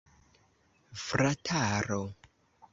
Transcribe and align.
Frataro! 1.05 2.01